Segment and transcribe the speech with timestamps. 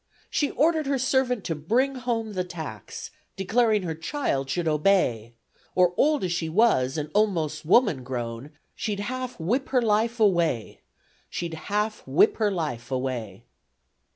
[0.31, 5.35] She ordered her servant to bring home the tax, Declaring her child should obey,
[5.75, 10.81] Or old as she was, and almost woman grown, She'd half whip her life away,
[11.29, 13.43] She'd half whip her life away.